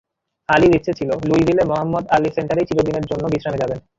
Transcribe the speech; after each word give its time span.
আলীর 0.49 0.73
ইচ্ছে 0.75 0.91
ছিল, 0.93 1.09
লুইভিলে 1.27 1.63
মোহাম্মদ 1.65 2.03
আলী 2.09 2.29
সেন্টারেই 2.37 2.67
চিরদিনের 2.69 3.05
জন্য 3.05 3.23
বিশ্রামে 3.33 3.61
যাবেন। 3.61 3.79